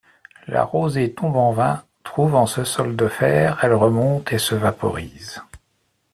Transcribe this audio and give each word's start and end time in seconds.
La 0.47 0.63
rosée 0.63 1.13
tombe 1.13 1.35
en 1.35 1.51
vain; 1.51 1.83
trouvant 2.03 2.47
ce 2.47 2.63
sol 2.63 2.95
de 2.95 3.07
fer, 3.07 3.59
elle 3.61 3.75
remonte 3.75 4.33
et 4.33 4.39
se 4.39 4.55
vaporise. 4.55 5.43